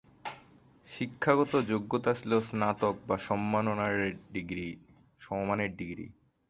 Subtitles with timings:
[0.89, 5.71] শিক্ষাগত যোগ্যতা ছিল স্নাতক বা সমমানের
[5.79, 6.05] ডিগ্রি।